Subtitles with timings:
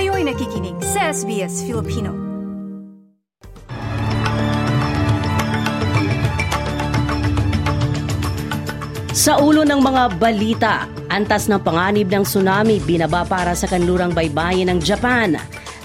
[0.00, 2.16] Kayo'y nakikinig sa SBS Filipino.
[9.12, 14.72] Sa ulo ng mga balita, antas ng panganib ng tsunami binaba para sa kanlurang baybayin
[14.72, 15.36] ng Japan.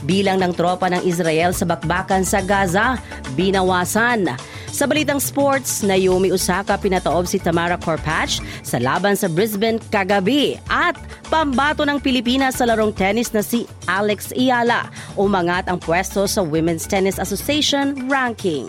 [0.08, 2.96] Bilang ng tropa ng Israel sa bakbakan sa Gaza,
[3.36, 4.32] binawasan.
[4.76, 11.00] Sa balitang sports, Naomi Osaka pinataob si Tamara Korpach sa laban sa Brisbane kagabi at
[11.32, 14.91] pambato ng Pilipinas sa larong tennis na si Alex Iala.
[15.16, 18.67] Umangat ang pwesto sa Women's Tennis Association ranking.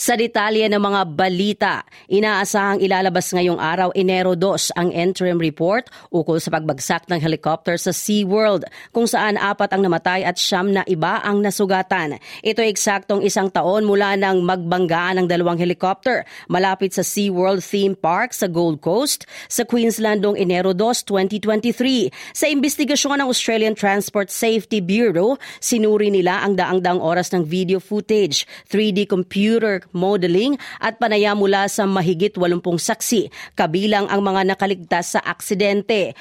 [0.00, 6.40] Sa detalye ng mga balita, inaasahang ilalabas ngayong araw Enero 2 ang interim report ukol
[6.40, 8.64] sa pagbagsak ng helicopter sa SeaWorld
[8.96, 12.16] kung saan apat ang namatay at siyam na iba ang nasugatan.
[12.40, 17.92] Ito ay eksaktong isang taon mula nang magbanggaan ng dalawang helicopter malapit sa SeaWorld Theme
[17.92, 22.08] Park sa Gold Coast sa Queensland noong Enero 2, 2023.
[22.32, 28.48] Sa investigasyon ng Australian Transport Safety Bureau, sinuri nila ang daang-daang oras ng video footage,
[28.72, 35.20] 3D computer modeling at panaya mula sa mahigit 80 saksi, kabilang ang mga nakaligtas sa
[35.22, 36.18] aksidente.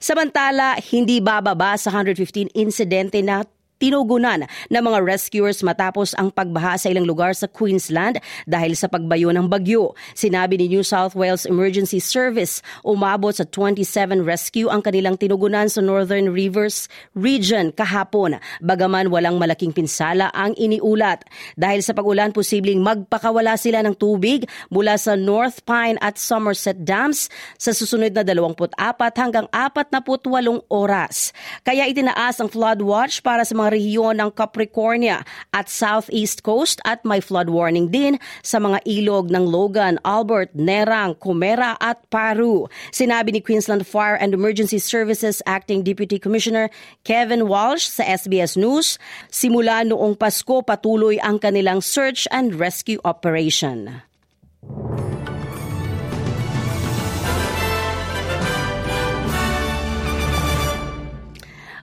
[0.00, 3.44] Samantala, hindi bababa sa 115 insidente na
[3.80, 9.32] tinugunan ng mga rescuers matapos ang pagbaha sa ilang lugar sa Queensland dahil sa pagbayo
[9.32, 9.96] ng bagyo.
[10.12, 15.80] Sinabi ni New South Wales Emergency Service, umabot sa 27 rescue ang kanilang tinugunan sa
[15.80, 21.24] Northern Rivers Region kahapon, bagaman walang malaking pinsala ang iniulat.
[21.56, 27.32] Dahil sa pagulan, posibleng magpakawala sila ng tubig mula sa North Pine at Somerset Dams
[27.56, 28.76] sa susunod na 24
[29.16, 31.32] hanggang 48 oras.
[31.64, 35.22] Kaya itinaas ang flood watch para sa mga rehiyon ng Capricornia
[35.54, 41.14] at Southeast Coast at may flood warning din sa mga ilog ng Logan, Albert, Nerang,
[41.16, 42.66] Comera at Paru.
[42.90, 46.68] Sinabi ni Queensland Fire and Emergency Services Acting Deputy Commissioner
[47.06, 48.98] Kevin Walsh sa SBS News,
[49.30, 54.09] simula noong Pasko patuloy ang kanilang search and rescue operation.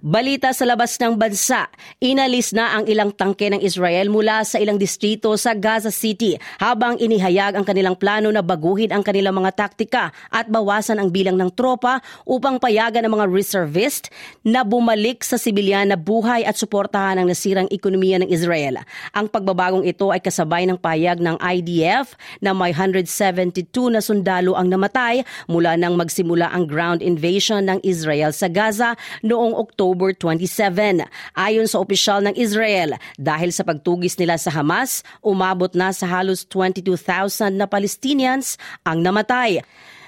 [0.08, 1.68] Balita sa labas ng bansa,
[2.00, 6.96] inalis na ang ilang tangke ng Israel mula sa ilang distrito sa Gaza City habang
[6.96, 11.52] inihayag ang kanilang plano na baguhin ang kanilang mga taktika at bawasan ang bilang ng
[11.52, 14.08] tropa upang payagan ang mga reservist
[14.48, 18.80] na bumalik sa sibilyan na buhay at suportahan ang nasirang ekonomiya ng Israel.
[19.12, 23.60] Ang pagbabagong ito ay kasabay ng payag ng IDF na may 172
[23.92, 29.52] na sundalo ang namatay mula nang magsimula ang ground invasion ng Israel sa Gaza noong
[29.52, 31.10] Oktober October 27.
[31.34, 36.46] Ayon sa opisyal ng Israel, dahil sa pagtugis nila sa Hamas, umabot na sa halos
[36.46, 39.66] 22,000 na Palestinians ang namatay.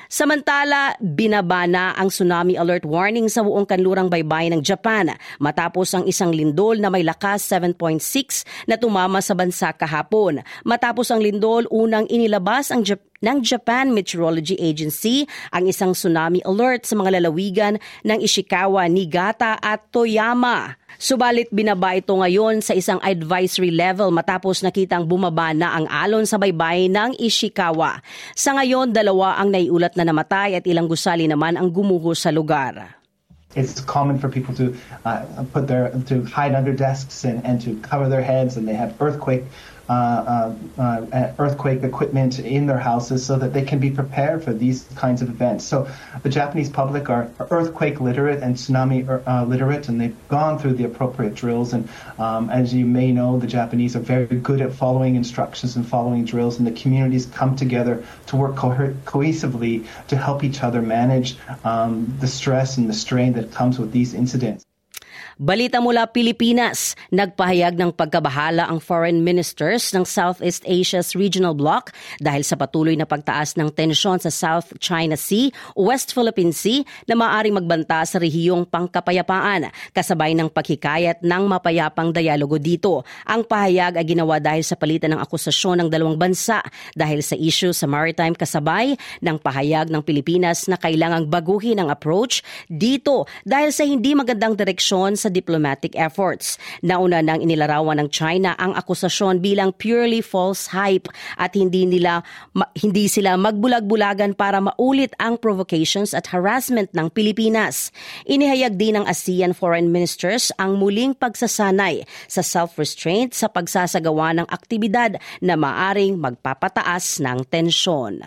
[0.09, 6.05] Samantala, binaba na ang tsunami alert warning sa buong kanlurang baybay ng Japan matapos ang
[6.05, 10.41] isang lindol na may lakas 7.6 na tumama sa bansa kahapon.
[10.65, 16.87] Matapos ang lindol, unang inilabas ang Japan ng Japan Meteorology Agency ang isang tsunami alert
[16.87, 17.75] sa mga lalawigan
[18.07, 20.79] ng Ishikawa, Niigata at Toyama.
[20.99, 26.35] Subalit binaba ito ngayon sa isang advisory level matapos nakitang bumaba na ang alon sa
[26.35, 28.03] baybay ng Ishikawa.
[28.35, 32.99] Sa ngayon, dalawa ang naiulat na namatay at ilang gusali naman ang gumuho sa lugar.
[33.57, 34.77] It's common for people to
[35.09, 38.77] uh, put their to hide under desks and, and to cover their heads, and they
[38.77, 39.41] have earthquake
[39.89, 44.53] uh, uh, uh, earthquake equipment in their houses so that they can be prepared for
[44.53, 45.65] these kinds of events.
[45.65, 45.89] So
[46.21, 50.83] the Japanese public are, earthquake literate and tsunami uh, literate, and they've gone through the
[50.83, 51.73] appropriate drills.
[51.73, 51.89] And
[52.19, 56.23] um, as you may know, the Japanese are very good at following instructions and following
[56.23, 61.37] drills, and the communities come together to work co- cohesively to help each other manage
[61.63, 64.68] um, the stress and the strain that comes with these incidents.
[65.39, 72.43] Balita mula Pilipinas, nagpahayag ng pagkabahala ang foreign ministers ng Southeast Asia's regional bloc dahil
[72.43, 75.47] sa patuloy na pagtaas ng tensyon sa South China Sea,
[75.79, 82.59] West Philippine Sea na maaaring magbanta sa rehiyong pangkapayapaan kasabay ng paghikayat ng mapayapang dialogo
[82.59, 83.07] dito.
[83.23, 86.59] Ang pahayag ay ginawa dahil sa palitan ng akusasyon ng dalawang bansa
[86.99, 92.43] dahil sa issue sa maritime kasabay ng pahayag ng Pilipinas na kailangang baguhin ang approach
[92.67, 96.57] dito dahil sa hindi magandang direksyon sa sa diplomatic efforts.
[96.81, 101.05] Nauna nang inilarawan ng China ang akusasyon bilang purely false hype
[101.37, 102.25] at hindi nila
[102.57, 107.93] ma, hindi sila magbulag-bulagan para maulit ang provocations at harassment ng Pilipinas.
[108.25, 115.21] Inihayag din ng ASEAN foreign ministers ang muling pagsasanay sa self-restraint sa pagsasagawa ng aktibidad
[115.45, 118.25] na maaring magpapataas ng tensyon.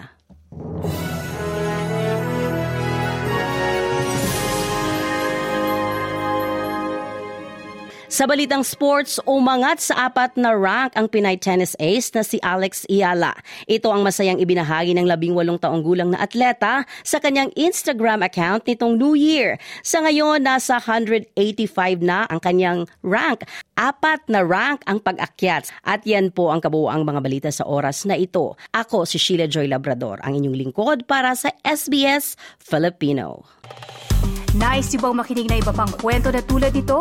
[8.13, 12.85] Sa balitang sports, umangat sa apat na rank ang Pinay tennis ace na si Alex
[12.93, 13.33] Iala.
[13.65, 18.69] Ito ang masayang ibinahagi ng labing walong taong gulang na atleta sa kanyang Instagram account
[18.69, 19.57] nitong New Year.
[19.81, 21.33] Sa ngayon, nasa 185
[22.05, 23.49] na ang kanyang rank.
[23.81, 25.73] Apat na rank ang pag-akyat.
[25.81, 28.61] At yan po ang kabuuang mga balita sa oras na ito.
[28.77, 33.49] Ako si Sheila Joy Labrador, ang inyong lingkod para sa SBS Filipino.
[34.53, 37.01] Nice yung bang makinig na iba pang kwento na tulad ito?